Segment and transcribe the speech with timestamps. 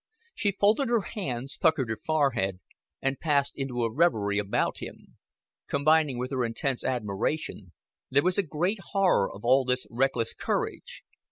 [0.33, 2.59] She folded her hands, puckered her forehead,
[3.03, 5.19] and passed into a reverie about him.
[5.67, 7.71] Combining with her intense admiration,
[8.09, 11.03] there was a great horror of all this reckless courage.